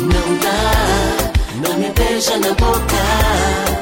[0.00, 3.79] Não dá, não me beija na boca.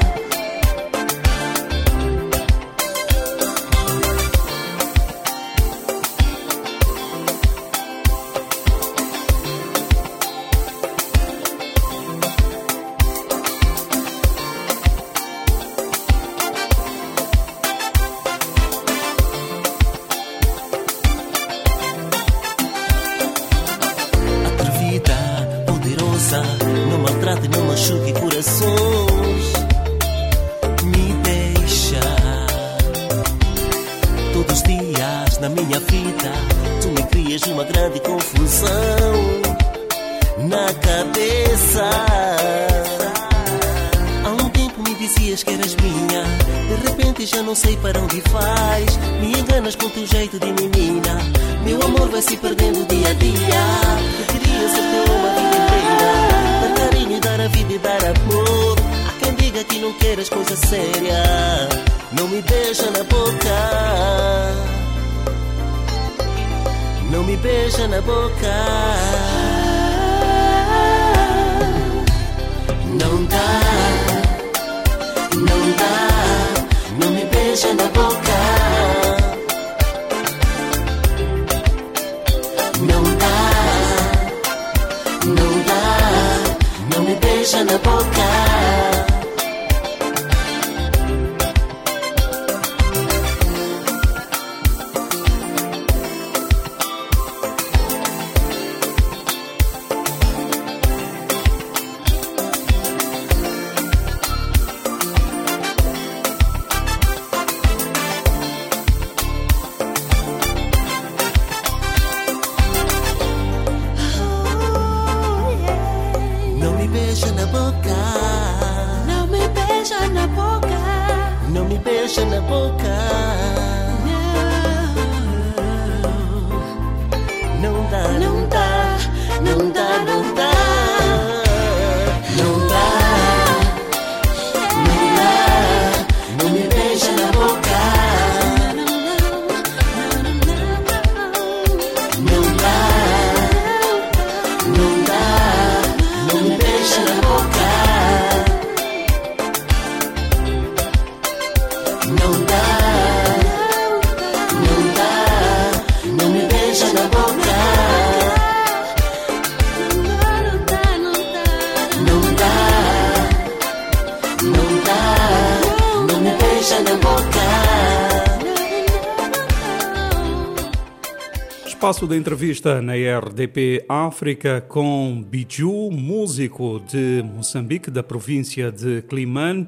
[172.09, 179.67] da entrevista na RDP África com Biju, músico de Moçambique, da província de Climane,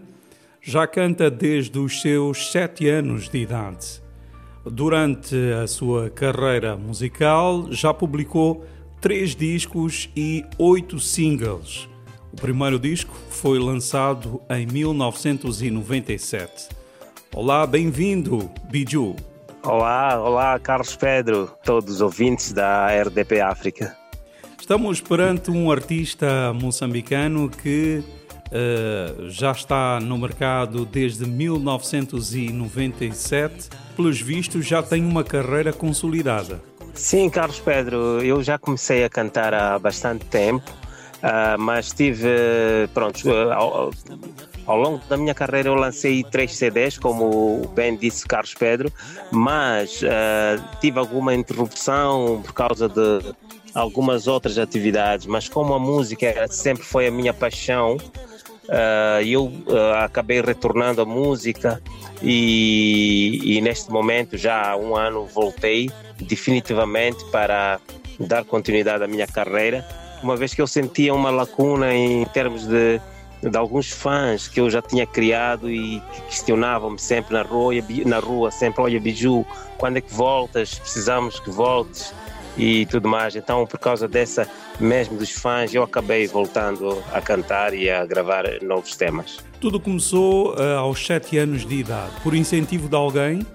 [0.59, 4.01] já canta desde os seus sete anos de idade.
[4.65, 8.65] Durante a sua carreira musical, já publicou
[8.99, 11.87] três discos e oito singles.
[12.33, 16.69] O primeiro disco foi lançado em 1997.
[17.35, 19.15] Olá, bem-vindo, Biju.
[19.63, 23.95] Olá, olá, Carlos Pedro, todos os ouvintes da RDP África.
[24.59, 28.03] Estamos perante um artista moçambicano que
[28.47, 33.69] uh, já está no mercado desde 1997.
[33.95, 36.59] Pelos vistos, já tem uma carreira consolidada.
[36.95, 40.71] Sim, Carlos Pedro, eu já comecei a cantar há bastante tempo.
[41.21, 42.27] Uh, mas tive,
[42.95, 43.91] pronto, uh,
[44.65, 48.91] ao longo da minha carreira eu lancei três CDs, como bem disse Carlos Pedro,
[49.31, 53.33] mas uh, tive alguma interrupção por causa de
[53.73, 55.25] algumas outras atividades.
[55.25, 61.05] Mas como a música sempre foi a minha paixão, uh, eu uh, acabei retornando à
[61.05, 61.81] música
[62.21, 67.79] e, e neste momento já há um ano voltei definitivamente para
[68.19, 69.85] dar continuidade à minha carreira,
[70.21, 73.01] uma vez que eu sentia uma lacuna em termos de
[73.41, 77.73] de alguns fãs que eu já tinha criado e que questionavam-me sempre na rua,
[78.05, 79.45] na rua sempre, olha Biju,
[79.77, 80.77] quando é que voltas?
[80.77, 82.13] Precisamos que voltes
[82.57, 83.35] e tudo mais.
[83.35, 84.47] Então, por causa dessa
[84.79, 89.39] mesmo dos fãs, eu acabei voltando a cantar e a gravar novos temas.
[89.59, 93.45] Tudo começou uh, aos sete anos de idade, por incentivo de alguém?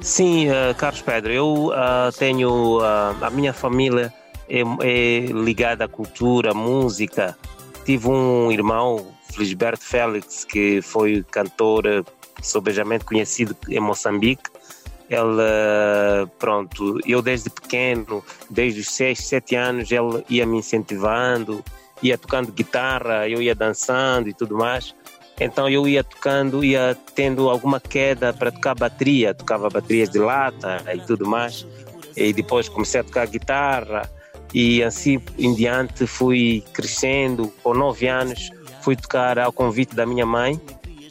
[0.00, 4.12] Sim, uh, Carlos Pedro, eu uh, tenho a minha família
[4.48, 7.36] é, é, ligada à cultura, à música.
[7.84, 12.04] Tive um irmão, Felisberto Félix, que foi cantor
[12.42, 14.50] sobejamente conhecido em Moçambique
[15.10, 21.64] ele, pronto, eu desde pequeno, desde os 6, 7 anos, ele ia me incentivando,
[22.00, 24.94] ia tocando guitarra, eu ia dançando e tudo mais.
[25.40, 30.84] Então eu ia tocando, ia tendo alguma queda para tocar bateria, tocava baterias de lata
[30.94, 31.66] e tudo mais.
[32.16, 34.08] E depois comecei a tocar guitarra
[34.54, 37.52] e assim em diante fui crescendo.
[37.64, 38.50] Com 9 anos
[38.82, 40.60] fui tocar ao convite da minha mãe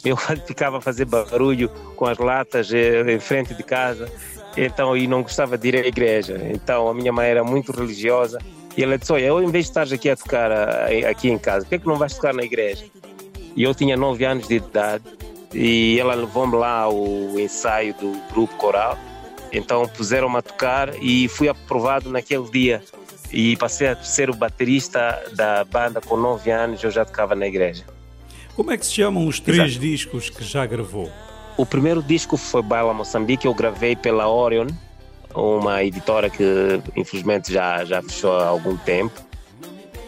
[0.04, 4.10] eu ficava a fazer barulho com as latas eh, em frente de casa,
[4.56, 6.40] então e não gostava de ir à igreja.
[6.52, 8.38] Então a minha mãe era muito religiosa
[8.76, 10.50] e ela disse: Olha, eu em vez de estar aqui a tocar
[11.08, 12.84] aqui em casa, por que, é que não vais tocar na igreja?
[13.56, 15.04] E eu tinha 9 anos de idade
[15.52, 18.96] e ela levou-me lá ao ensaio do grupo coral.
[19.52, 22.82] Então puseram-me a tocar e fui aprovado naquele dia.
[23.32, 27.46] E passei a ser o baterista da banda com 9 anos, eu já tocava na
[27.46, 27.84] igreja.
[28.54, 29.80] Como é que se chamam os três Exato.
[29.80, 31.10] discos que já gravou?
[31.56, 34.66] O primeiro disco foi Baila Moçambique, eu gravei pela Orion,
[35.34, 36.44] uma editora que
[36.96, 39.20] infelizmente já, já fechou há algum tempo.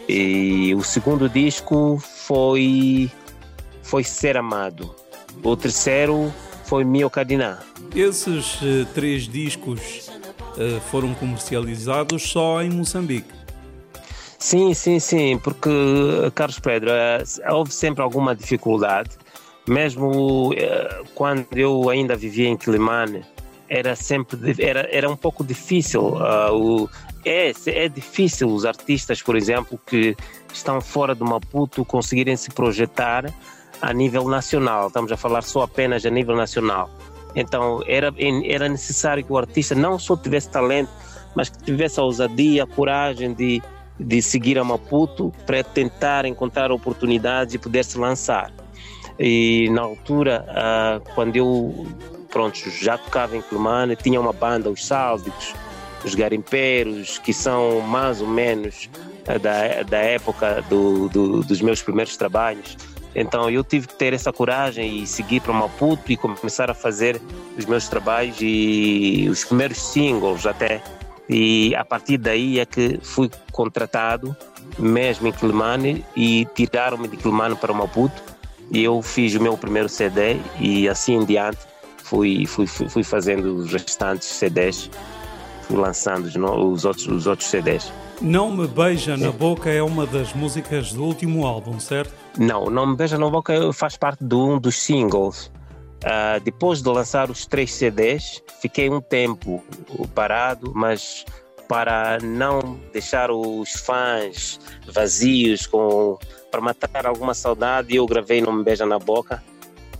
[0.07, 3.09] E o segundo disco foi,
[3.81, 4.93] foi Ser Amado.
[5.41, 6.33] O terceiro
[6.65, 7.59] foi Mio Cadiná.
[7.95, 10.02] Esses uh, três discos
[10.89, 13.43] foram comercializados só em Moçambique?
[14.43, 15.69] Sim, sim, sim, porque,
[16.35, 19.11] Carlos Pedro, eh, houve sempre alguma dificuldade,
[19.65, 23.23] mesmo eh, quando eu ainda vivia em Quilimane,
[23.69, 26.17] era sempre era, era um pouco difícil.
[26.17, 26.89] Uh, o,
[27.23, 30.13] é, é difícil os artistas, por exemplo, que
[30.53, 33.33] estão fora de Maputo conseguirem se projetar
[33.81, 34.87] a nível nacional.
[34.87, 36.89] Estamos a falar só apenas a nível nacional.
[37.35, 38.13] Então era,
[38.45, 40.89] era necessário que o artista não só tivesse talento,
[41.35, 43.61] mas que tivesse a ousadia, a coragem de
[43.99, 48.51] de seguir a Maputo para tentar encontrar oportunidades e poder se lançar.
[49.19, 51.85] E na altura, uh, quando eu
[52.29, 55.53] pronto, já tocava em Clemane, tinha uma banda, os Sálvicos,
[56.03, 58.89] os Garimpeiros, que são mais ou menos
[59.27, 62.75] uh, da, da época do, do, dos meus primeiros trabalhos.
[63.15, 67.21] Então eu tive que ter essa coragem e seguir para Maputo e começar a fazer
[67.57, 70.81] os meus trabalhos e os primeiros singles até
[71.29, 74.35] e a partir daí é que fui contratado,
[74.77, 78.21] mesmo em Quilimane, e tiraram-me de Quilimane para Maputo.
[78.71, 81.59] E eu fiz o meu primeiro CD e assim em diante
[81.97, 84.89] fui, fui, fui fazendo os restantes CDs,
[85.63, 87.91] fui lançando os outros, os outros CDs.
[88.21, 92.13] Não Me Beija na Boca é uma das músicas do último álbum, certo?
[92.37, 95.51] Não, Não Me Beija na Boca faz parte de um dos singles.
[96.03, 99.63] Uh, depois de lançar os três CDs, fiquei um tempo
[100.13, 101.23] parado, mas
[101.67, 106.17] para não deixar os fãs vazios, com,
[106.51, 109.41] para matar alguma saudade, eu gravei Não Me Beija na Boca,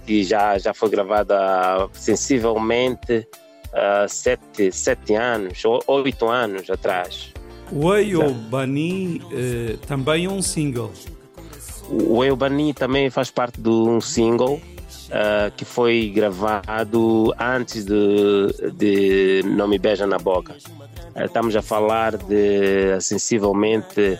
[0.05, 3.27] que já, já foi gravada sensivelmente
[3.69, 7.31] uh, sete, sete anos, oito anos atrás.
[7.71, 10.91] O Eio Bani uh, também é um single.
[11.89, 18.71] O Eio Bani também faz parte de um single uh, que foi gravado antes de,
[18.73, 20.55] de Não Me Beija na Boca.
[21.15, 24.19] Uh, estamos a falar de sensivelmente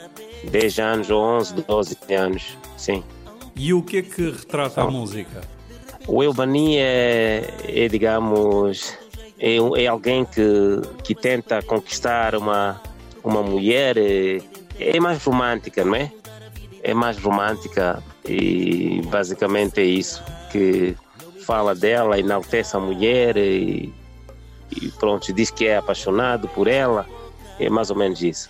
[0.50, 3.04] 10 anos ou 11, 12 anos, sim.
[3.56, 5.42] E o que é que retrata a música?
[6.08, 8.98] O Elbani é, é, digamos,
[9.40, 10.42] é, é, alguém que,
[11.04, 12.82] que tenta conquistar uma,
[13.24, 14.42] uma mulher, é,
[14.80, 16.12] é mais romântica, não é?
[16.84, 20.96] É mais romântica e basicamente é isso que
[21.46, 23.94] fala dela, enaltece a mulher e,
[24.82, 27.08] e pronto, diz que é apaixonado por ela.
[27.60, 28.50] É mais ou menos isso.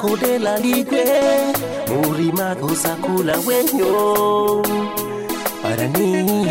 [0.00, 1.04] kodela likwe
[1.88, 4.62] murima tozakula wenyo.
[5.62, 6.46] Paranini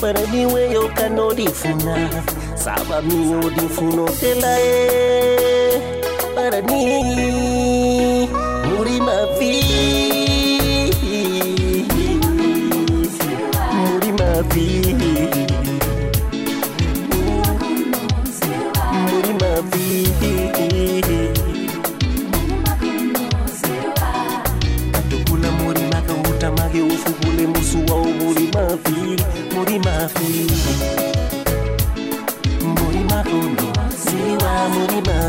[0.00, 1.96] parani weyo kanodifuna
[2.54, 5.82] saba miodifuna otelae
[6.34, 6.84] parani
[8.68, 9.26] murima
[32.62, 33.24] mulima
[34.74, 35.19] mulima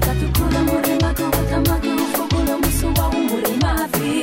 [0.00, 4.16] katukula muri maka utamake ufukule musu wao muri mavi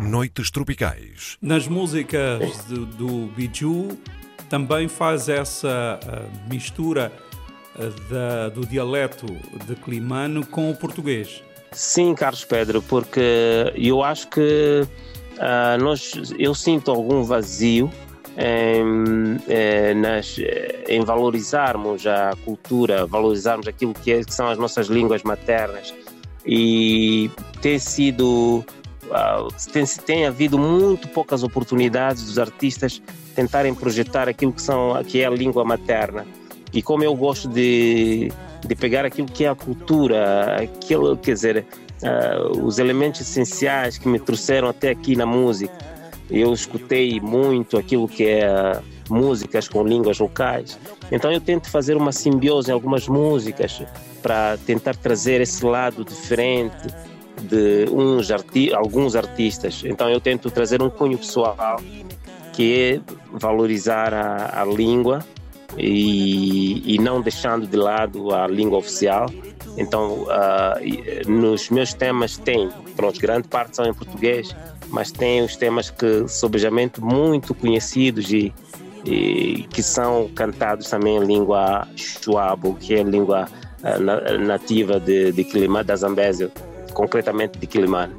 [0.00, 1.36] Noites Tropicais.
[1.42, 3.98] Nas músicas do, do Biju
[4.48, 7.12] também faz essa uh, mistura
[7.74, 9.26] uh, da- do dialeto
[9.66, 11.42] de Climano com o português.
[11.72, 13.20] Sim, Carlos Pedro, porque
[13.74, 14.86] eu acho que
[15.38, 17.90] ah, nós, eu sinto algum vazio
[18.38, 24.56] em, eh, nas, eh, em valorizarmos a cultura, valorizarmos aquilo que, é- que são as
[24.58, 25.92] nossas línguas maternas.
[26.46, 28.64] E tem sido.
[29.10, 33.02] ah, tem, tem havido muito poucas oportunidades dos artistas
[33.36, 36.26] tentarem projetar aquilo que, são, que é a língua materna.
[36.72, 38.32] E como eu gosto de,
[38.66, 41.66] de pegar aquilo que é a cultura, aquilo, quer dizer,
[42.02, 45.74] ah, os elementos essenciais que me trouxeram até aqui na música.
[46.28, 50.78] Eu escutei muito aquilo que é ah, músicas com línguas locais.
[51.10, 53.82] Então eu tento fazer uma simbiose em algumas músicas
[54.22, 56.86] para tentar trazer esse lado diferente
[57.42, 59.82] de uns arti alguns artistas.
[59.84, 61.80] Então eu tento trazer um cunho pessoal
[62.56, 65.22] que valorizar a, a língua
[65.76, 69.30] e, e, não deixando de lado a língua oficial.
[69.76, 74.56] Então, uh, nos meus temas tem, pronto, grande parte são em português,
[74.88, 78.54] mas tem os temas que, sobejamente, muito conhecidos e,
[79.04, 83.48] e, que são cantados também em língua chuabo, que é a língua
[83.82, 85.44] uh, nativa de, de
[85.84, 86.50] da Zambésia,
[86.94, 88.14] concretamente de Quilimane.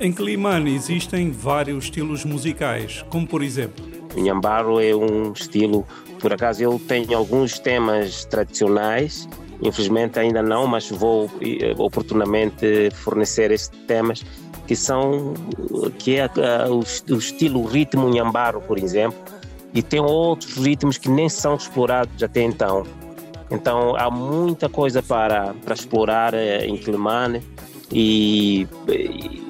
[0.00, 3.84] Em Quilimane existem vários estilos musicais, como por exemplo?
[4.16, 5.84] O Nhambaro é um estilo,
[6.20, 9.28] por acaso eu tenho alguns temas tradicionais,
[9.60, 14.24] infelizmente ainda não, mas vou eh, oportunamente fornecer esses temas
[14.68, 15.34] que são
[15.98, 19.18] que é uh, o, estilo ritmo nhambaro, por exemplo,
[19.74, 22.86] e tem outros ritmos que nem são explorados até então.
[23.50, 27.42] Então há muita coisa para, para explorar uh, em Quilimane
[27.90, 29.47] e, e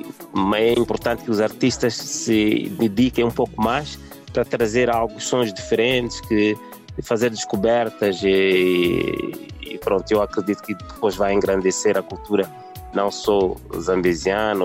[0.54, 3.98] é importante que os artistas se dediquem um pouco mais
[4.32, 6.56] para trazer alguns sons diferentes, que
[7.02, 12.48] fazer descobertas e, e pronto, eu acredito que depois vai engrandecer a cultura
[12.92, 14.64] não só zambesiana,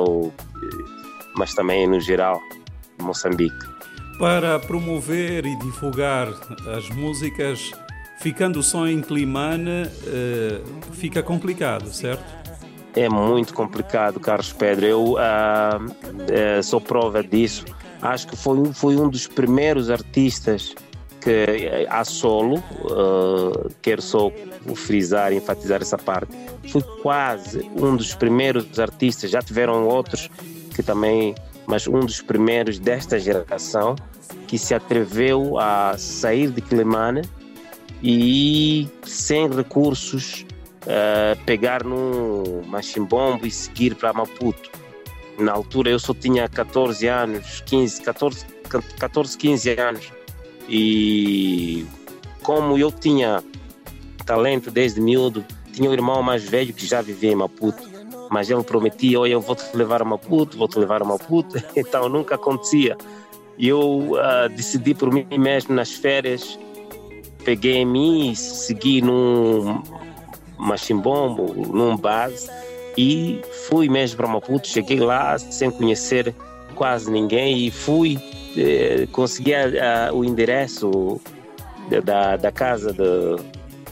[1.35, 2.41] mas também no geral
[2.97, 3.73] de Moçambique.
[4.17, 6.29] Para promover e divulgar
[6.75, 7.71] as músicas,
[8.19, 10.61] ficando só em Climane, eh,
[10.93, 12.42] fica complicado, certo?
[12.95, 14.85] É muito complicado, Carlos Pedro.
[14.85, 15.79] Eu ah,
[16.29, 17.65] eh, sou prova disso.
[18.01, 20.75] Acho que foi, foi um dos primeiros artistas
[21.23, 24.29] que a solo, uh, quero só
[24.75, 26.35] frisar e enfatizar essa parte,
[26.69, 30.29] foi quase um dos primeiros artistas, já tiveram outros
[30.75, 31.33] que também,
[31.65, 33.95] mas um dos primeiros desta geração
[34.47, 37.21] que se atreveu a sair de Quilimane
[38.01, 40.45] e sem recursos
[40.83, 44.71] uh, pegar num machimbombo e seguir para Maputo.
[45.37, 48.45] Na altura eu só tinha 14 anos, 15, 14,
[48.99, 50.11] 14 15 anos
[50.69, 51.85] e
[52.41, 53.43] como eu tinha
[54.25, 57.83] talento desde miúdo, tinha um irmão mais velho que já vivia em Maputo,
[58.29, 61.61] mas ele prometia: Olha, eu vou te levar a Maputo, vou te levar a Maputo.
[61.75, 62.97] Então nunca acontecia.
[63.57, 66.57] E eu uh, decidi por mim mesmo nas férias,
[67.43, 69.81] peguei em mim e segui num
[70.63, 72.49] machimbombo, num base
[72.97, 74.67] e fui mesmo para Maputo.
[74.67, 76.33] Cheguei lá sem conhecer
[76.75, 78.17] quase ninguém e fui
[78.57, 81.19] eh, consegui a, a, o endereço
[82.03, 83.37] da, da casa do,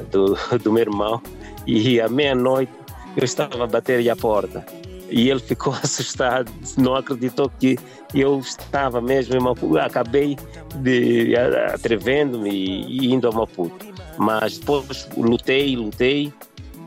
[0.10, 1.22] do, do meu irmão
[1.66, 2.72] e à meia-noite
[3.16, 4.66] eu estava a bater-lhe a porta
[5.10, 7.78] e ele ficou assustado, não acreditou que
[8.14, 9.78] eu estava mesmo em Maputo.
[9.78, 10.38] Acabei
[10.78, 13.86] de atrevendo-me e indo a Maputo.
[14.18, 16.34] Mas depois lutei, lutei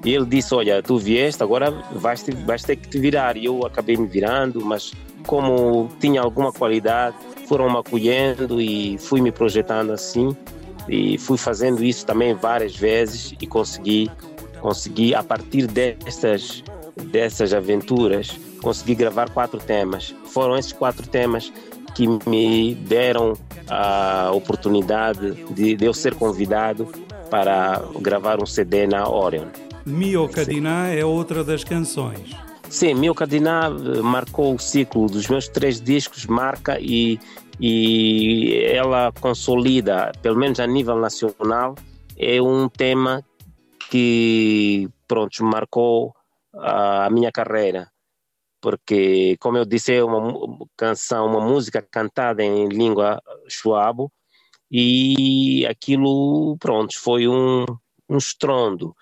[0.05, 3.37] e ele disse: Olha, tu vieste, agora vais, te, vais ter que te virar.
[3.37, 4.93] E eu acabei me virando, mas
[5.27, 10.37] como tinha alguma qualidade, foram me acolhendo e fui me projetando assim
[10.89, 14.11] e fui fazendo isso também várias vezes e consegui
[14.61, 16.63] consegui a partir destas
[17.11, 21.51] dessas aventuras consegui gravar quatro temas foram esses quatro temas
[21.95, 23.35] que me deram
[23.69, 26.89] a oportunidade de, de eu ser convidado
[27.31, 29.47] para gravar um CD na Orion.
[29.87, 32.31] Mio Cadina é outra das canções.
[32.71, 37.19] Sim, Mio Cadina eh, marcou o ciclo dos meus três discos, marca e
[37.61, 41.75] e ela consolida, pelo menos a nível nacional,
[42.17, 43.25] é um tema
[43.91, 46.15] que, pronto, marcou
[46.53, 47.89] a minha carreira.
[48.61, 54.11] Porque, como eu disse, é uma canção, uma música cantada em língua chuabo
[54.71, 57.65] e aquilo, pronto, foi um,
[58.09, 58.97] um estrondo.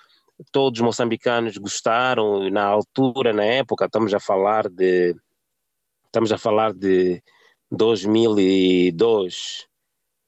[0.51, 5.15] Todos os moçambicanos gostaram, na altura, na época, estamos a falar de
[6.07, 7.23] estamos a falar de
[7.71, 9.67] 2002,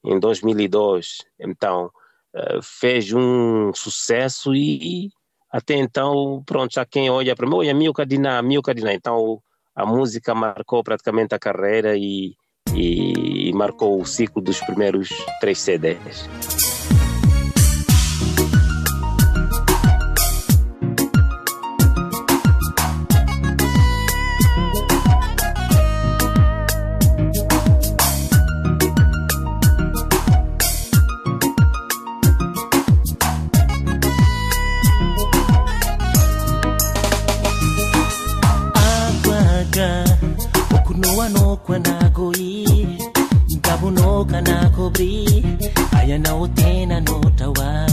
[0.03, 1.25] em 2002.
[1.39, 1.91] Então,
[2.33, 5.11] uh, fez um sucesso e, e,
[5.51, 8.93] até então, pronto, já quem olha para mim, olha, Milka Diná, Milka Diná.
[8.93, 9.41] Então,
[9.75, 12.35] a música marcou praticamente a carreira e,
[12.73, 16.27] e, e marcou o ciclo dos primeiros três CDs.
[44.95, 45.43] sabri
[45.99, 47.87] ayanao tena notraoa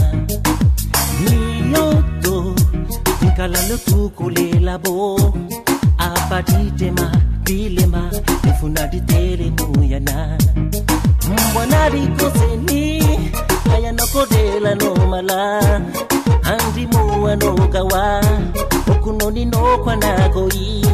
[1.23, 2.55] mioto
[3.21, 5.33] inkalalo toko lelabo.
[5.97, 7.11] Apatitema
[7.43, 8.11] bilema
[8.43, 10.37] nefunadi telemuyana
[11.31, 13.03] mbwanadi koseni
[13.73, 15.61] ayanao kodelano mala
[16.43, 18.23] andimuano gawa
[18.91, 20.85] okunoninoko anagoi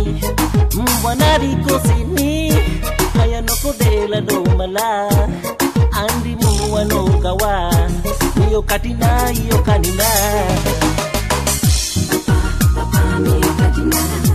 [0.73, 2.53] mbwanadi koseni
[3.21, 5.08] ayanao kodelano mala
[8.59, 10.09] yokadina yokanina.
[12.09, 12.37] papa,
[12.75, 14.28] papa, me,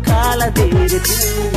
[0.00, 1.55] కాల తీరుతుంది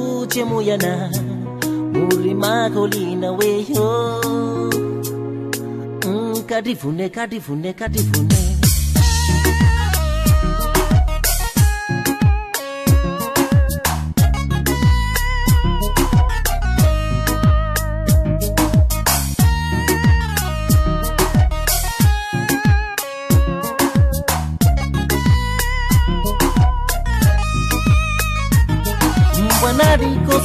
[0.00, 1.10] kuditabuche muyana
[1.92, 4.20] murima kolina weyo.
[6.06, 8.49] Mm, kadifune kadifune kadifune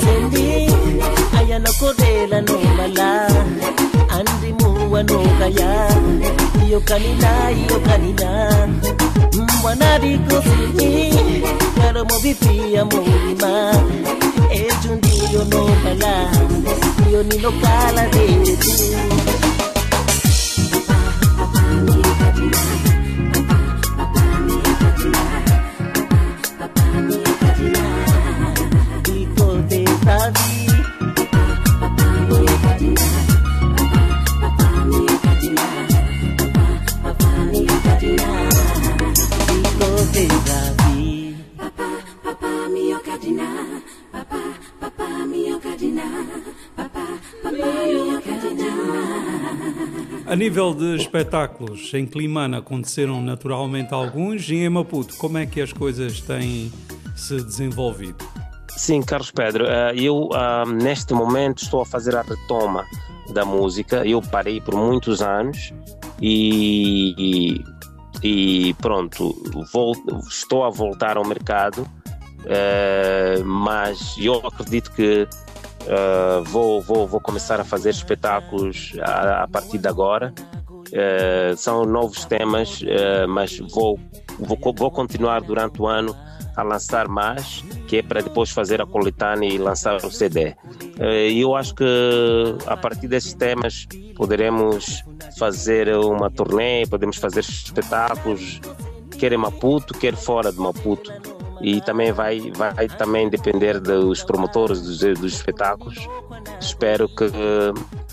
[0.01, 0.69] sendi
[1.37, 3.09] ayana korela nomala
[4.15, 5.71] andi muwa nokaya
[6.67, 8.29] iyo kanina iyo kanina
[9.61, 10.93] mwanariko sini
[11.81, 13.73] karomo bipia mulima
[14.51, 16.13] ejo ndiyo nomala
[17.09, 18.95] iyo ninokala desi
[22.37, 22.74] Thank you.
[50.55, 55.73] Nível de espetáculos, em Climana aconteceram naturalmente alguns e em Maputo, como é que as
[55.73, 56.71] coisas têm
[57.13, 58.25] se desenvolvido?
[58.69, 62.85] Sim, Carlos Pedro, eh, eu ah, neste momento estou a fazer a retoma
[63.33, 64.07] da música.
[64.07, 65.73] Eu parei por muitos anos
[66.21, 67.13] e,
[68.23, 69.35] e, e pronto,
[69.73, 69.91] vou,
[70.25, 71.85] estou a voltar ao mercado,
[72.45, 75.27] eh, mas eu acredito que
[75.87, 80.33] eh, vou, vou, vou começar a fazer espetáculos a, a partir de agora.
[80.91, 83.99] Eh, são novos temas, eh, mas vou,
[84.39, 86.15] vou, vou continuar durante o ano
[86.55, 90.55] a lançar mais, que é para depois fazer a coletânea e lançar o CD.
[91.29, 91.83] E eu acho que
[92.65, 95.03] a partir desses temas poderemos
[95.37, 98.61] fazer uma turnê, podemos fazer espetáculos,
[99.19, 101.34] quer em Maputo, quer fora de Maputo.
[101.65, 105.97] E também vai, vai também depender dos promotores dos, dos espetáculos.
[106.61, 107.25] Espero que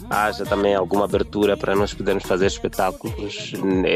[0.08, 3.52] haja também alguma abertura para nós podermos fazer espetáculos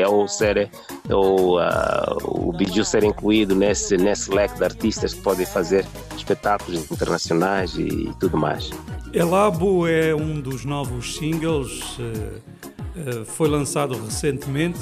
[0.06, 0.70] ou ser
[1.08, 6.90] ou ah, o Biju ser incluído nesse nesse leque de artistas que podem fazer espetáculos
[6.90, 8.70] internacionais e tudo mais.
[9.14, 11.96] Elabo é um dos novos singles.
[11.98, 14.80] eh, uh, foi lançado recentemente.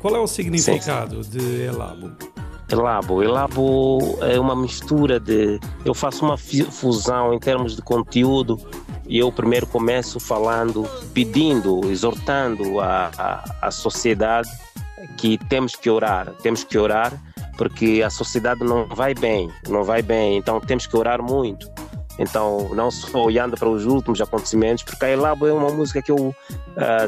[0.00, 1.30] Qual é o significado sim.
[1.30, 2.31] de Elabo?
[2.72, 3.22] Elabo.
[3.22, 5.60] Elabo é uma mistura de.
[5.84, 8.58] Eu faço uma fusão em termos de conteúdo
[9.06, 14.48] e eu primeiro começo falando, pedindo, exortando a, a, a sociedade
[15.18, 17.12] que temos que orar, temos que orar
[17.58, 21.70] porque a sociedade não vai bem, não vai bem, então temos que orar muito.
[22.18, 26.10] Então, não só olhando para os últimos acontecimentos, porque a Elabo é uma música que
[26.10, 26.34] eu uh,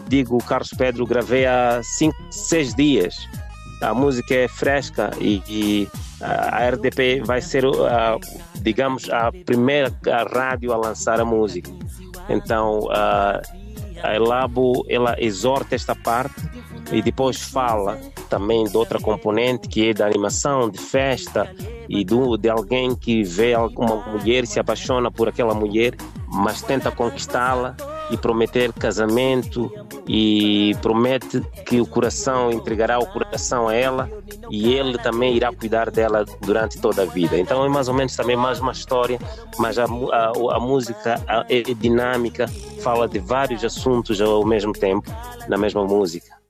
[0.08, 3.28] digo, Carlos Pedro, gravei há cinco, seis dias.
[3.80, 5.88] A música é fresca e, e
[6.20, 8.18] a RDP vai ser, uh,
[8.60, 9.92] digamos, a primeira
[10.32, 11.70] rádio a lançar a música.
[12.28, 13.64] Então, uh,
[14.02, 16.42] a Elabo, ela exorta esta parte
[16.92, 21.50] e depois fala também de outra componente que é da animação, de festa
[21.88, 25.94] e do, de alguém que vê alguma mulher, se apaixona por aquela mulher,
[26.28, 27.76] mas tenta conquistá-la
[28.10, 29.72] e prometer casamento
[30.06, 34.10] e promete que o coração entregará o coração a ela
[34.50, 37.38] e ele também irá cuidar dela durante toda a vida.
[37.38, 39.18] Então é mais ou menos também mais uma história,
[39.58, 42.46] mas a, a, a música é dinâmica,
[42.80, 45.10] fala de vários assuntos ao mesmo tempo,
[45.48, 46.43] na mesma música.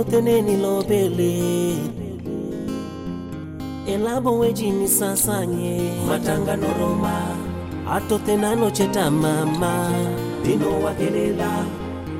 [0.00, 1.34] otene nile obele
[3.86, 5.92] elabo weji ni sasanye.
[6.08, 7.36] Matangano roma.
[7.94, 9.90] Atotenano cheta mama.
[10.44, 11.64] Dinowakelela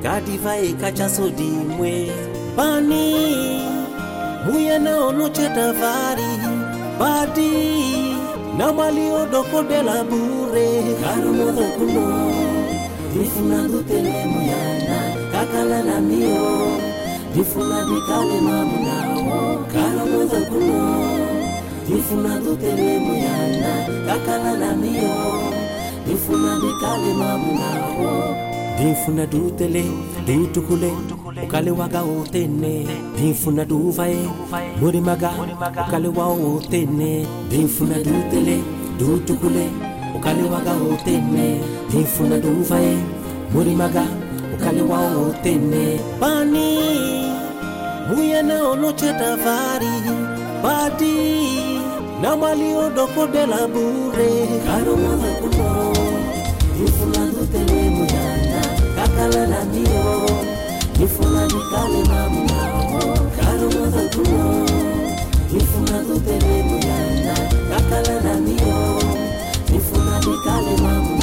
[0.03, 2.11] kadiva ekachasodimwe
[2.55, 3.61] pani.
[4.45, 6.31] Muyana onocheta vari.
[6.99, 7.51] Badi
[8.57, 10.69] namaliodokodela bure.
[11.01, 12.05] Karumodokuno
[13.23, 14.97] ifunandutele muyana.
[15.31, 16.90] Kakala na mio
[17.31, 21.05] ndifuna ndikale mamu nawo kala mweza kuno.
[21.89, 25.41] Ndifuna ndutele muyana kakala na miyo.
[26.05, 28.35] Ndifuna ndikale mamu nawo
[28.79, 29.85] ndifuna ndutele
[30.23, 30.91] nditukule
[31.43, 34.17] ukale waga otene ndifuna nduvaye
[34.81, 35.31] murimaga
[35.87, 38.59] ukale wawo otene ndifuna ndutele
[38.95, 39.69] ndutukule
[40.15, 42.97] ukale waga otene ndifuna nduvaye
[43.53, 44.03] murimaga
[44.63, 46.79] kaliwa utene pani
[48.15, 49.93] huyana onoche tavari
[50.63, 51.15] pati
[52.21, 54.29] na mali odoko de la bure.
[54.65, 55.93] Karoma kuno
[56.85, 58.61] ifuna utene muyana
[58.95, 60.29] kakala na mio
[61.03, 62.61] ifuna nikale mamna
[63.37, 64.65] karoma kuno
[65.57, 67.35] ifuna utene muyana
[67.69, 68.99] kakala na mio
[69.77, 71.20] ifuna nikale mamu.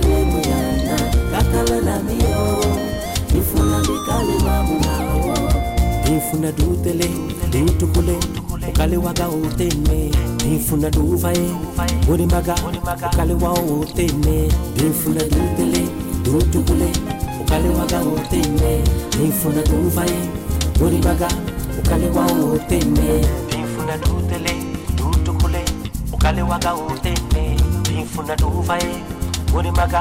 [0.00, 0.96] peleluyana
[1.32, 2.62] kakala na mio.
[3.38, 5.48] Ifuna likalima munao
[6.08, 7.10] infuna dutele
[7.50, 8.16] ditukule
[8.68, 10.10] ukaliwaga utene
[10.46, 11.50] infuna duvae
[12.08, 12.54] urimaga
[13.08, 14.48] ukaliwa utene
[14.86, 15.88] infuna dutele
[16.22, 16.88] ditukule
[17.40, 18.80] ukaliwaga utene
[19.24, 20.18] infuna duvae
[20.86, 21.28] urimaga
[21.78, 23.20] ukaliwa utene
[23.58, 24.54] infuna dutele
[24.96, 25.64] ditukule
[26.12, 27.56] ukaliwaga utene
[27.98, 29.02] infuna duvae
[29.52, 30.00] muri maga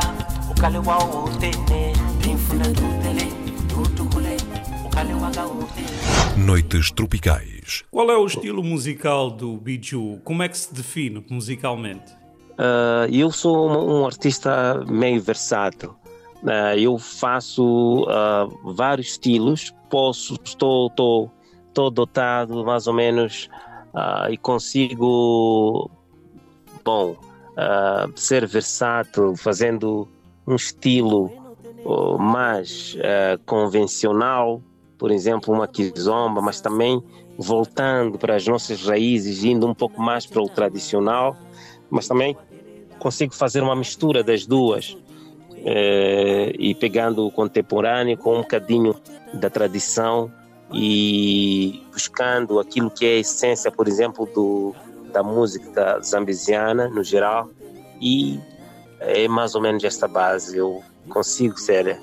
[0.52, 3.26] ukale wao utene ndifuna dutele
[3.68, 4.38] dutukule
[4.86, 5.92] ukale waga utene
[6.38, 7.84] Noites Tropicais.
[7.92, 10.22] Qual é o estilo musical do Biju?
[10.24, 12.14] Como é que se define musicalmente?
[12.52, 15.94] Uh, eu sou um, um, artista meio versátil.
[16.42, 19.74] Uh, eu faço uh, vários estilos.
[19.90, 21.32] Posso, estou, estou,
[21.68, 23.50] estou dotado mais ou menos
[24.30, 25.92] e consigo,
[26.86, 27.18] bom,
[28.16, 30.08] ser versátil, fazendo
[30.48, 31.32] um estilo
[32.20, 32.96] mais
[33.46, 34.62] convencional,
[34.98, 37.04] por exemplo, uma kizomba, mas também
[37.38, 41.36] voltando para as nossas raízes, indo um pouco mais para o tradicional,
[41.90, 42.38] mas também
[43.00, 44.96] consigo fazer uma mistura das duas
[45.66, 48.96] eh, e pegando o contemporâneo com um bocadinho
[49.34, 50.32] da tradição
[50.72, 54.76] e buscando aquilo que é a essência, por exemplo, do,
[55.12, 57.50] da música zambesiana no geral
[58.00, 58.40] e
[59.00, 60.58] é mais ou menos esta base.
[60.58, 62.00] Eu consigo ser,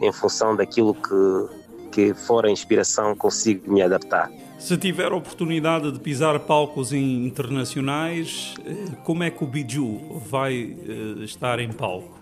[0.00, 1.48] em função daquilo que,
[1.92, 4.30] que for a inspiração, consigo me adaptar.
[4.58, 10.76] Se tiver a oportunidade de pisar palcos internacionais, eh, como é que o Biju vai
[10.84, 12.18] eh, estar em palco?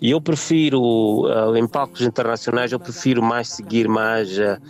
[0.00, 4.60] E eu prefiro, uh, em palcos internacionais, eu prefiro mais seguir mais uh,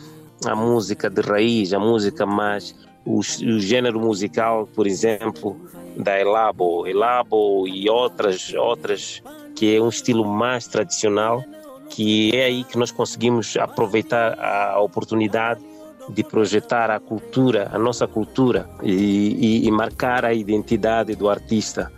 [0.47, 2.75] a música de raiz, a música mais,
[3.05, 5.57] o, o gênero musical, por exemplo,
[5.97, 9.23] da Elabo, Elabo e outras, outras
[9.55, 11.45] que é um estilo mais tradicional,
[11.91, 15.61] que é aí que nós conseguimos aproveitar a oportunidade
[16.09, 21.91] de projetar a cultura, a nossa cultura e, e, e marcar a identidade do artista.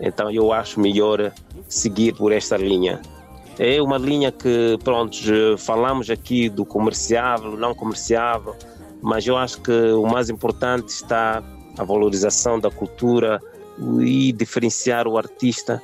[0.00, 1.32] Então eu acho melhor
[1.68, 3.00] seguir por esta linha.
[3.58, 5.16] É uma linha que, pronto,
[5.56, 8.54] falamos aqui do comerciável, não comerciável,
[9.02, 11.42] mas eu acho que o mais importante está
[11.78, 13.40] a valorização da cultura
[14.00, 15.82] e diferenciar o artista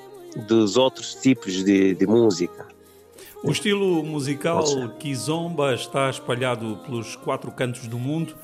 [0.49, 2.67] dos outros tipos de, de música.
[3.45, 4.65] O estilo musical
[4.99, 8.35] Kizomba está espalhado pelos quatro cantos do mundo.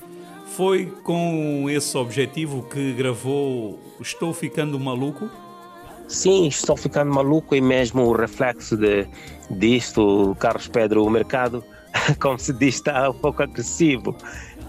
[0.46, 5.30] Foi com esse objetivo que gravou Estou Ficando Maluco?
[6.08, 9.06] Sim, estou ficando maluco e mesmo o reflexo de,
[9.50, 11.62] disto, Carlos Pedro, o mercado,
[12.18, 14.16] como se diz, está um pouco agressivo.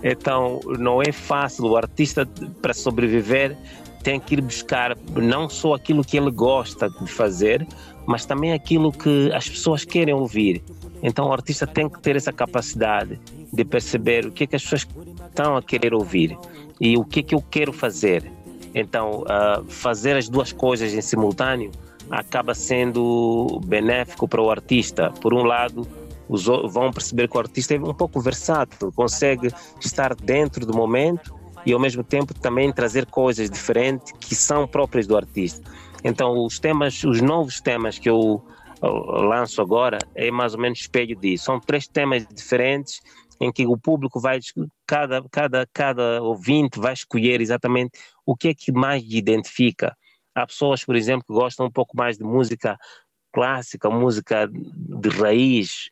[0.03, 1.65] Então não é fácil.
[1.65, 2.27] O artista,
[2.61, 3.57] para sobreviver,
[4.03, 7.67] tem que ir buscar não só aquilo que ele gosta de fazer,
[8.05, 10.63] mas também aquilo que as pessoas querem ouvir.
[11.01, 13.19] Então o artista tem que ter essa capacidade
[13.51, 14.87] de perceber o que, é que as pessoas
[15.27, 16.37] estão a querer ouvir
[16.79, 18.31] e o que, é que eu quero fazer.
[18.73, 21.71] Então, uh, fazer as duas coisas em simultâneo
[22.09, 25.11] acaba sendo benéfico para o artista.
[25.21, 25.87] Por um lado,
[26.29, 31.35] os vão perceber que o artista é um pouco versátil, consegue estar dentro do momento
[31.65, 35.69] e ao mesmo tempo também trazer coisas diferentes que são próprias do artista.
[36.03, 38.41] Então, os temas, os novos temas que eu
[38.81, 41.45] lanço agora é mais ou menos espelho disso.
[41.45, 43.01] São três temas diferentes
[43.41, 44.39] em que o público vai,
[44.85, 47.91] cada, cada, cada ouvinte vai escolher exatamente
[48.25, 49.95] o que é que mais identifica.
[50.35, 52.77] Há pessoas, por exemplo, que gostam um pouco mais de música
[53.33, 55.89] clássica, música de raiz,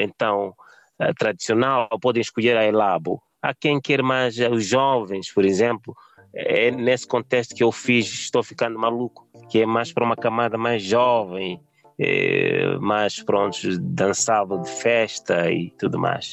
[0.00, 0.54] então,
[0.98, 3.22] eh, tradicional, podem escolher a Elabo.
[3.40, 5.94] Há quem quer mais eh, os jovens, por exemplo,
[6.34, 10.58] é nesse contexto que eu fiz Estou Ficando Maluco, que é mais para uma camada
[10.58, 11.60] mais jovem,
[11.98, 16.30] é, mais pronto, dançável de festa e tudo mais.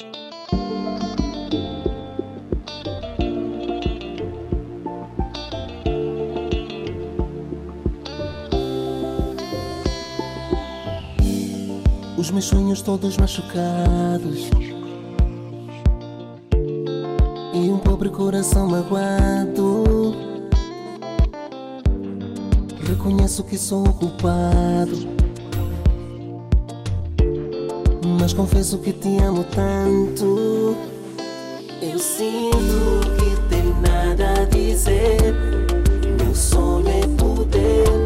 [12.26, 14.50] Os meus sonhos todos machucados
[17.54, 20.12] E um pobre coração magoado
[22.82, 25.06] Reconheço que sou o culpado
[28.18, 30.76] Mas confesso que te amo tanto.
[31.80, 35.32] Eu sinto que tem nada a dizer.
[36.20, 38.05] Meu sonho é poder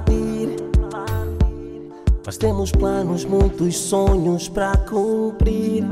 [2.31, 5.83] Mas temos planos, muitos sonhos para cumprir.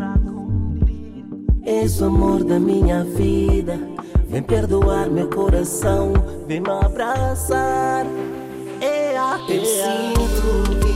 [1.65, 3.77] És o amor da minha vida.
[4.29, 6.13] Vem perdoar meu coração,
[6.47, 8.05] vem me abraçar.
[8.79, 10.88] É a Eu sinto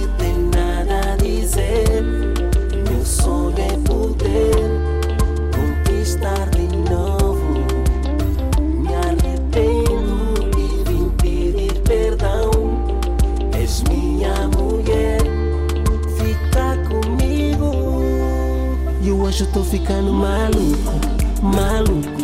[19.43, 20.93] E hoje tô ficando maluco,
[21.41, 22.23] maluco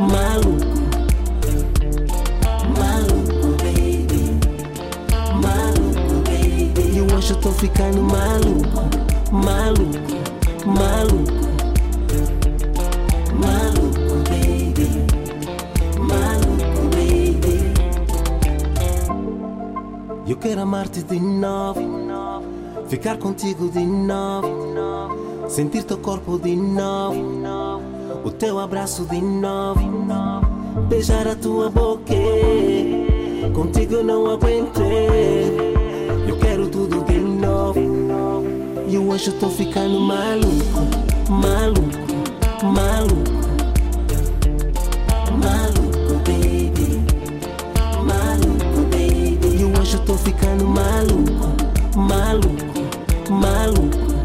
[0.00, 0.66] maluco,
[2.76, 4.40] maluco, baby,
[5.40, 6.82] maluco, baby.
[6.92, 8.82] E hoje eu tô ficando maluco,
[9.30, 10.16] maluco,
[10.66, 11.46] maluco,
[13.40, 15.06] maluco, baby,
[16.00, 17.74] maluco, baby.
[20.26, 21.80] Eu quero amar-te de novo.
[22.88, 24.72] Ficar contigo de novo,
[25.56, 27.80] sentir teu corpo de novo,
[28.22, 29.80] o teu abraço de novo,
[30.86, 32.12] beijar a tua boca.
[33.54, 35.48] Contigo não aguentei,
[36.28, 37.80] eu quero tudo de novo.
[38.86, 41.96] E hoje eu tô ficando maluco, maluco,
[42.62, 43.36] maluco.
[49.92, 51.56] Eu tô ficando maluco,
[51.96, 52.66] maluco.
[53.30, 54.15] Maluco,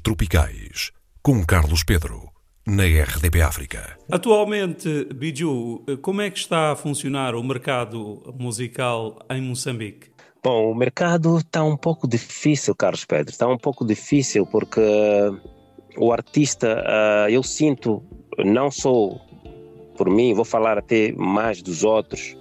[0.00, 0.90] Tropicais,
[1.22, 2.30] com Carlos Pedro,
[2.66, 3.98] na RDP África.
[4.10, 10.10] Atualmente, Biju, como é que está a funcionar o mercado musical em Moçambique?
[10.42, 13.30] Bom, o mercado está um pouco difícil, Carlos Pedro.
[13.30, 14.80] Está um pouco difícil porque
[15.96, 18.02] o artista, ah, eu sinto,
[18.38, 19.20] não sou
[19.96, 22.36] por mim, vou falar até mais dos outros,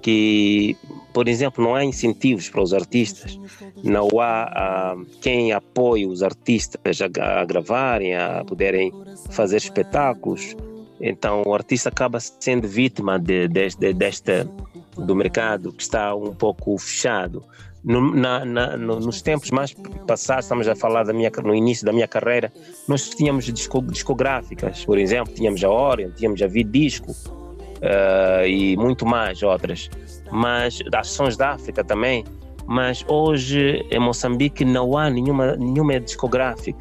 [0.00, 0.76] que,
[1.12, 3.38] por exemplo, não há incentivos para os artistas,
[3.82, 8.92] não há ah, quem apoie os artistas a, a gravarem, a poderem
[9.30, 10.56] fazer espetáculos.
[11.00, 14.48] Então, o artista acaba sendo vítima de, de, de, desta
[14.96, 17.42] do mercado que está um pouco fechado.
[17.82, 19.74] No, na, na, no, nos tempos mais
[20.06, 22.52] passados, estamos a falar da minha, no início da minha carreira,
[22.86, 29.04] nós tínhamos disco, discográficas, por exemplo, tínhamos a Orion, tínhamos a Vidisco uh, e muito
[29.04, 29.90] mais outras,
[30.32, 32.24] mas das Sons da África também.
[32.66, 36.78] Mas hoje em Moçambique não há nenhuma, nenhuma discográfica,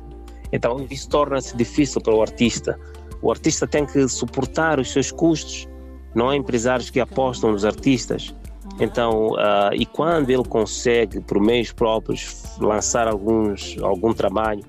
[0.51, 2.79] então isso torna-se difícil para o artista.
[3.21, 5.67] O artista tem que suportar os seus custos
[6.13, 8.35] não há empresários que apostam nos artistas.
[8.79, 14.63] Então, uh, e quando ele consegue, por meios próprios, lançar alguns, algum trabalho,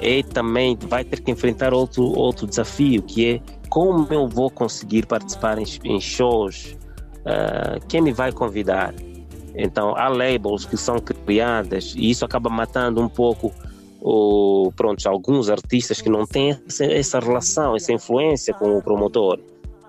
[0.00, 5.06] ele também vai ter que enfrentar outro, outro desafio, que é como eu vou conseguir
[5.06, 6.76] participar em, em shows,
[7.24, 8.94] uh, quem me vai convidar.
[9.56, 13.52] Então, há labels que são criadas e isso acaba matando um pouco
[14.00, 19.38] o, pronto, alguns artistas que não têm essa, relação, essa influência com o promotor.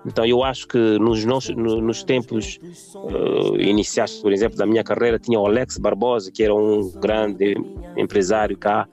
[0.06, 2.58] Então eu acho que nos, nos, nos tempos
[2.94, 7.56] uh, iniciais, por exemplo, da minha carreira, tinha o Alex Barbosa, que era um grande
[7.96, 8.88] empresário cá.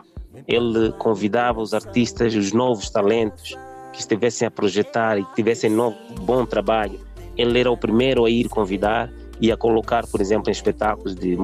[0.47, 3.55] Ele convidava os artistas, os novos talentos
[3.93, 6.99] que estivessem a projetar e que tivessem novo, bom trabalho.
[7.37, 11.37] Ele era o primeiro a ir convidar e a colocar, por exemplo, em espetáculos de,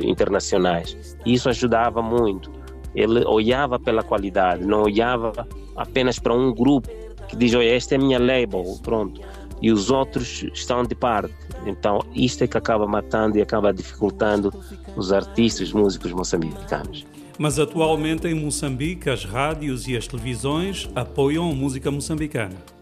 [0.00, 1.16] internacionais.
[1.26, 2.50] E isso ajudava muito.
[2.94, 6.88] Ele olhava pela qualidade, não olhava apenas para um grupo
[7.28, 9.20] que diz, olha, esta é a minha label, pronto.
[9.60, 11.34] E os outros estão de parte.
[11.66, 14.52] Então, isto é que acaba matando e acaba dificultando
[14.96, 17.06] os artistas, os músicos moçambicanos.
[17.38, 22.73] Mas atualmente em Moçambique, as rádios e as televisões apoiam a música moçambicana.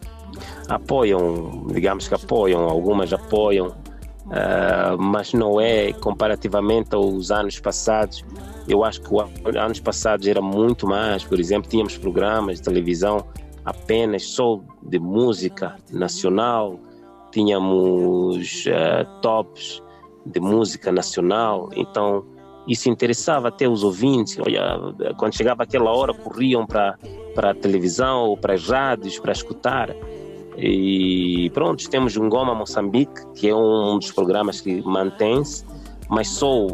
[0.69, 8.25] Apoiam, digamos que apoiam, algumas apoiam, uh, mas não é comparativamente aos anos passados.
[8.69, 13.27] Eu acho que os anos passados era muito mais, por exemplo, tínhamos programas de televisão
[13.65, 16.79] apenas só de música nacional,
[17.31, 19.83] tínhamos uh, tops
[20.25, 22.25] de música nacional, então
[22.67, 24.39] isso interessava até os ouvintes.
[24.39, 24.79] Olha,
[25.17, 26.97] quando chegava aquela hora, corriam para
[27.37, 29.95] a televisão ou para as rádios para escutar.
[30.57, 35.65] E pronto, temos um Goma Moçambique, que é um dos programas que mantém-se,
[36.09, 36.67] mas só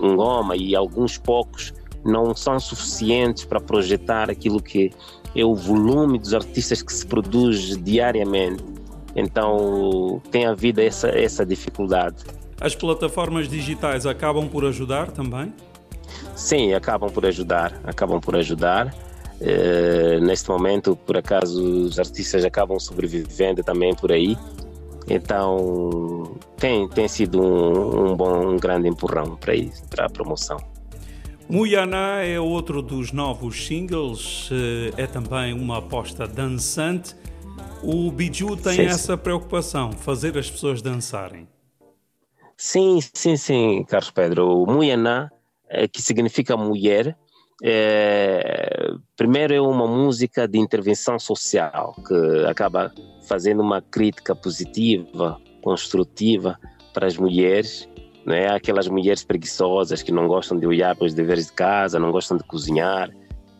[0.00, 1.72] um Goma e alguns poucos
[2.04, 4.90] não são suficientes para projetar aquilo que
[5.34, 8.64] é o volume dos artistas que se produz diariamente.
[9.14, 12.24] Então tem havido essa, essa dificuldade.
[12.60, 15.52] As plataformas digitais acabam por ajudar também?
[16.34, 18.94] Sim, acabam por ajudar, acabam por ajudar.
[19.40, 24.36] Uh, neste momento, por acaso, os artistas acabam sobrevivendo também por aí.
[25.08, 30.58] Então, tem, tem sido um, um bom, um grande empurrão para isso, para a promoção.
[31.48, 34.50] Muyaná é outro dos novos singles,
[34.98, 37.16] é também uma aposta dançante.
[37.82, 41.48] O Biju tem sim, essa preocupação, fazer as pessoas dançarem.
[42.54, 44.46] Sim, sim, sim, Carlos Pedro.
[44.46, 45.30] O Muyaná,
[45.90, 47.16] que significa mulher,
[47.62, 52.92] é, primeiro é uma música de intervenção social que acaba
[53.26, 56.58] fazendo uma crítica positiva, construtiva
[56.92, 57.88] para as mulheres
[58.28, 58.46] né?
[58.48, 62.36] Aquelas mulheres preguiçosas que não gostam de olhar para os deveres de casa, não gostam
[62.36, 63.10] de cozinhar,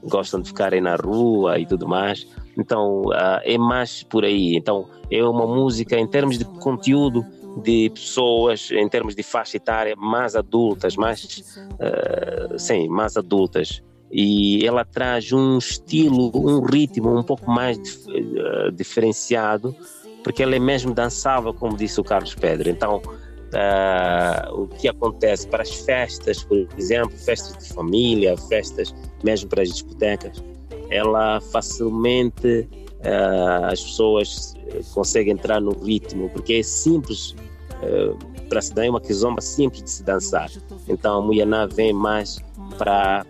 [0.04, 2.26] gostam de ficarem na rua e tudo mais.
[2.54, 4.56] Então, uh, é mais por aí.
[4.56, 7.24] Então, é uma música em termos de conteúdo
[7.56, 13.82] de pessoas, em termos de faixa etária, mais adultas, mais, uh, sim, mais adultas.
[14.10, 19.74] E ela traz um estilo, um ritmo um pouco mais uh, diferenciado,
[20.22, 22.70] porque ela é mesmo dançável, como disse o Carlos Pedro.
[22.70, 23.02] Então,
[23.48, 29.62] uh, o que acontece para as festas, por exemplo, festas de família, festas mesmo para
[29.62, 30.42] as discotecas,
[30.90, 32.68] ela facilmente
[33.08, 34.54] uh, as pessoas
[34.92, 37.34] conseguem entrar no ritmo, porque é simples
[37.82, 38.16] uh,
[38.48, 40.50] para se dar é uma quizomba simples de se dançar.
[40.88, 42.38] Então a Muyaná vem mais
[42.76, 43.26] para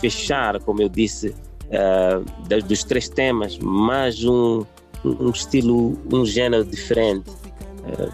[0.00, 1.34] fechar, como eu disse,
[1.68, 4.64] uh, dos três temas, mais um,
[5.04, 7.30] um estilo, um gênero diferente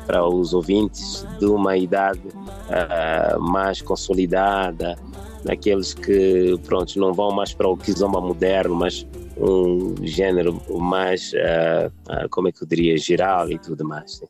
[0.06, 4.96] para os ouvintes de uma idade uh, mais consolidada,
[5.44, 9.06] naqueles que pronto, não vão mais para o kizomba moderno, mas
[9.36, 14.22] um gênero mais, uh, uh, como é que eu diria, geral e tudo mais.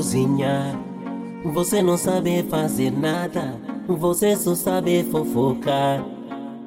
[0.00, 0.74] Cozinhar.
[1.52, 6.02] Você não sabe fazer nada, você só sabe fofocar.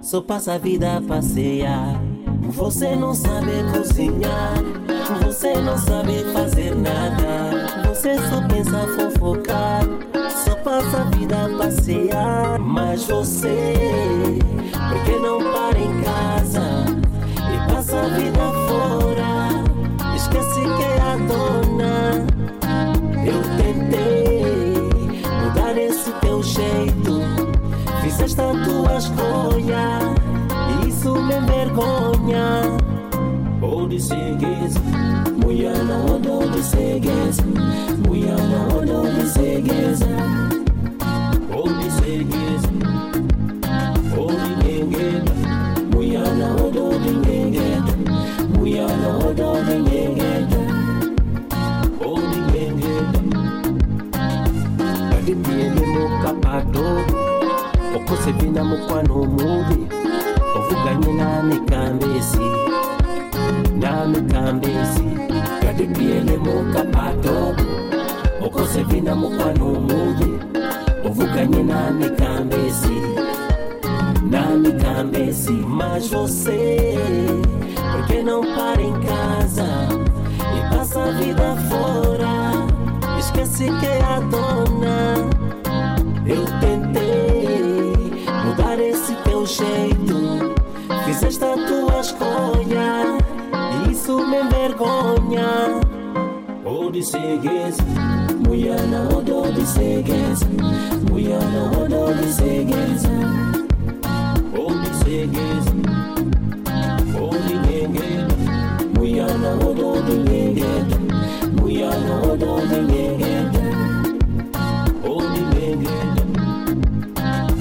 [0.01, 1.99] Só passa a vida a passear.
[2.49, 4.53] Você não sabe cozinhar,
[5.25, 7.89] você não sabe fazer nada.
[7.89, 9.81] Você só pensa fofocar,
[10.29, 12.59] só passa a vida a passear.
[12.59, 13.73] Mas você,
[14.89, 16.85] por que não para em casa
[17.51, 18.32] e passa a vida
[28.23, 29.99] Fizeste a tua escolha,
[30.69, 32.61] e isso me envergonha.
[33.61, 34.75] Onde segues,
[35.43, 37.37] mulher não onde segues,
[38.07, 38.37] mulher
[58.53, 59.87] okosevina mukwano omubi
[60.57, 62.47] ovuganye namikambesi
[63.81, 65.07] namikambesi
[65.61, 67.55] kadimbiyele mukapato
[68.45, 70.31] okosevina mukwano omubi
[71.07, 72.97] ovuganye namikambesi
[74.31, 76.95] namikambesi mas você
[77.91, 79.67] porque não para em casa
[80.57, 82.33] e passa a vida fora
[83.19, 85.33] esquece que é a dona.
[86.25, 87.02] Eu tentei
[91.43, 93.17] Fizeste a tua escolha,
[93.91, 95.81] isso me envergonha.
[96.65, 97.77] Onde segues,
[98.47, 98.79] mulher
[99.33, 100.39] onde segues,
[101.09, 101.39] mulher
[101.91, 103.03] onde segues,
[104.57, 105.65] onde segues,
[107.19, 108.27] onde ninguém,
[108.97, 110.83] mulher não onde ninguém.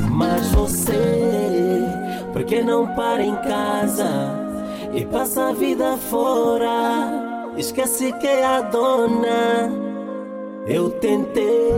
[0.08, 1.11] Mas você,
[2.52, 4.30] porque não para em casa
[4.92, 7.50] e passa a vida fora?
[7.56, 9.72] Esquece que é a dona.
[10.66, 11.72] Eu tentei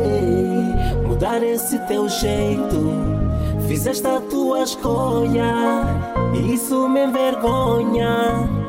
[1.06, 2.90] mudar esse teu jeito.
[3.68, 5.54] Fiz esta tua escolha
[6.34, 8.63] e isso me envergonha.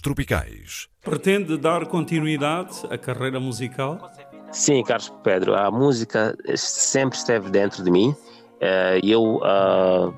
[0.00, 0.88] Tropicais.
[1.02, 4.10] Pretende dar continuidade à carreira musical?
[4.52, 8.14] Sim, Carlos Pedro, a música sempre esteve dentro de mim.
[8.60, 10.12] Eh, eu uh,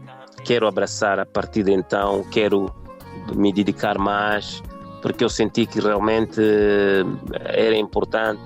[0.45, 2.75] quero abraçar a partir de então, quero
[3.37, 4.63] me dedicar mais,
[5.01, 6.41] porque eu senti que realmente
[7.45, 8.41] era importante.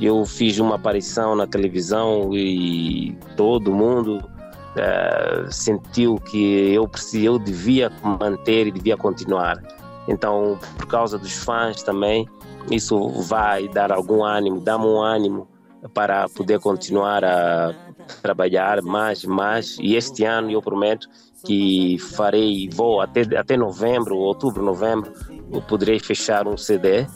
[0.00, 7.90] Eu fiz uma aparição na televisão e todo mundo uh, sentiu que eu, eu devia
[8.02, 9.62] manter e devia continuar.
[10.08, 12.28] Então, por causa dos fãs também,
[12.70, 15.48] isso vai dar algum ânimo, dá-me um ânimo
[15.92, 17.74] para poder continuar a
[18.22, 19.76] trabalhar mais, mais.
[19.80, 21.08] E este ano eu prometo
[21.44, 25.12] que farei, vou até, até novembro, outubro, novembro,
[25.52, 27.06] eu poderei fechar um CD.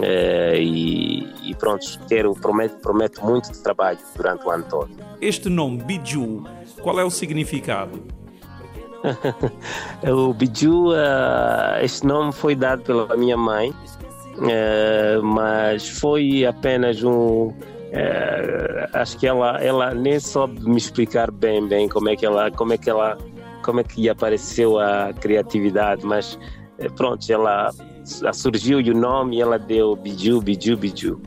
[0.00, 4.90] É, e, e, pronto, quero, prometo, prometo muito trabalho durante o ano todo.
[5.20, 6.44] Este nome, Biju,
[6.80, 8.02] qual é o significado?
[10.08, 17.48] O Biju, uh, este nome foi dado pela minha mãe, uh, mas foi apenas um.
[17.48, 22.50] Uh, acho que ela, ela nem soube me explicar bem, bem como é que ela,
[22.50, 23.18] como é que ela,
[23.62, 26.38] como é que apareceu a criatividade, mas
[26.96, 27.70] pronto, ela
[28.32, 31.20] surgiu o nome e ela deu Biju, Biju, Biju.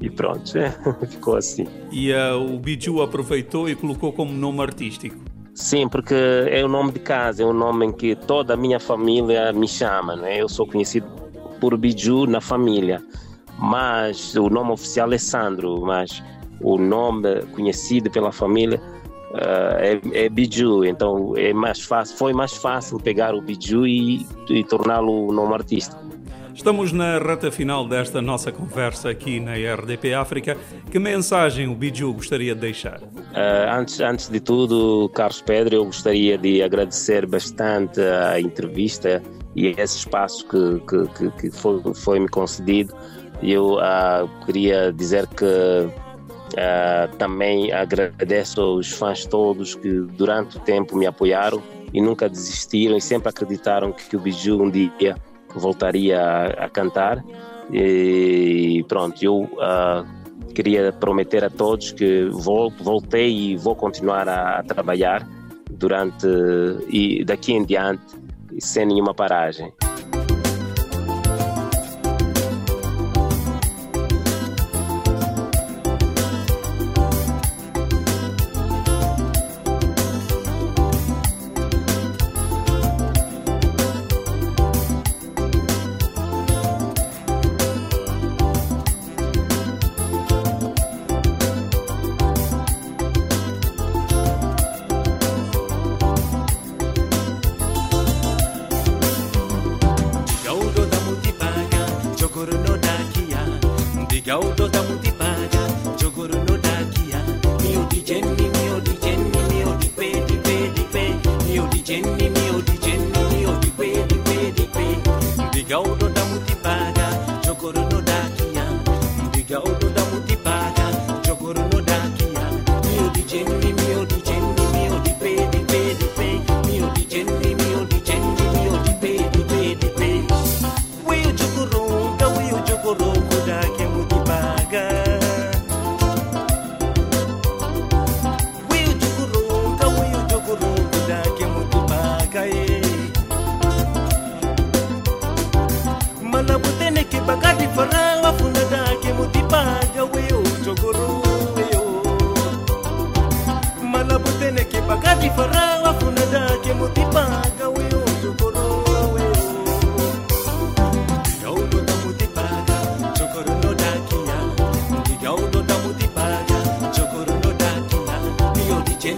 [0.00, 0.52] E pronto,
[1.08, 1.66] ficou assim.
[1.92, 5.29] E o Biju aproveitou e colocou como nome artístico?
[5.54, 8.80] Sim, porque é o nome de casa, é o nome em que toda a minha
[8.80, 10.40] família me chama, né?
[10.40, 11.06] Eu sou conhecido
[11.60, 13.02] por Biju na família,
[13.58, 16.22] mas o nome oficial é Sandro, mas
[16.60, 18.80] o nome conhecido pela família
[19.32, 24.26] uh, é, é Biju, então é mais fácil, foi mais fácil pegar o Biju e,
[24.48, 26.00] e torná-lo o nome artístico.
[26.60, 30.58] Estamos na reta final desta nossa conversa aqui na RDP África.
[30.90, 33.00] Que mensagem o Biju gostaria de deixar?
[33.00, 39.22] Uh, antes, antes de tudo, Carlos Pedro, eu gostaria de agradecer bastante a entrevista
[39.56, 42.94] e esse espaço que, que, que, foi, foi me concedido.
[43.42, 50.94] Eu uh, queria dizer que uh, também agradeço aos fãs todos que durante o tempo
[50.94, 55.16] me apoiaram e nunca desistiram e sempre acreditaram que o Biju um dia
[55.58, 57.24] voltaria a, a cantar.
[57.72, 64.58] E pronto, eu uh, queria prometer a todos que vou, voltei e vou continuar a,
[64.58, 65.26] a trabalhar
[65.70, 66.26] durante
[66.88, 68.02] e daqui em diante
[68.58, 69.72] sem nenhuma paragem.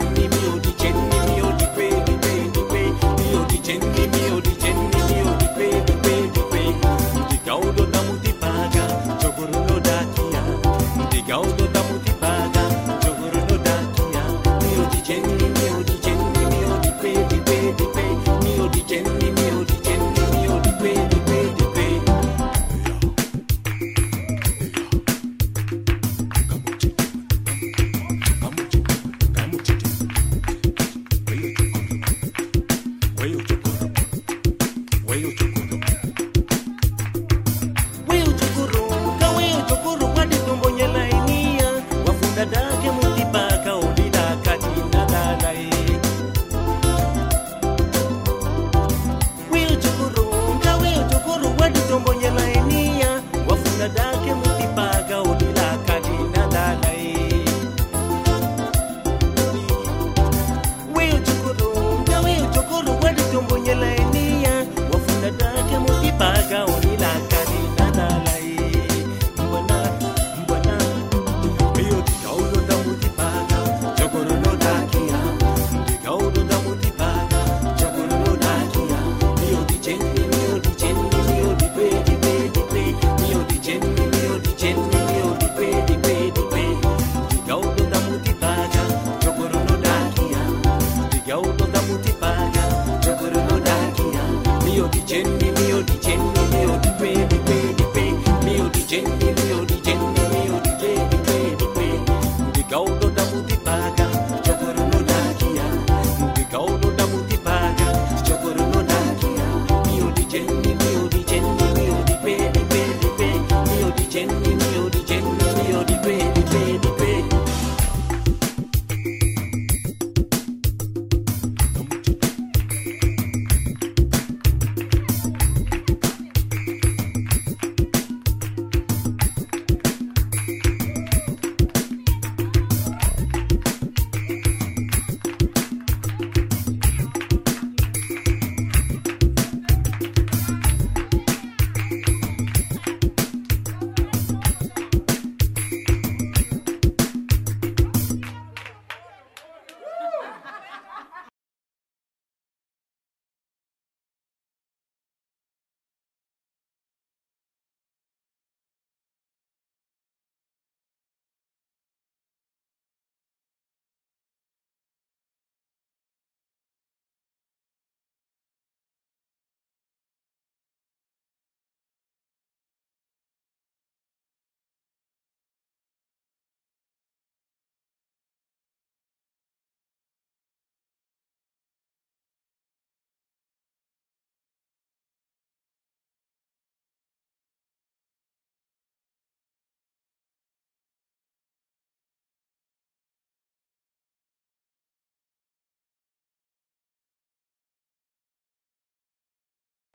[0.01, 0.22] in me.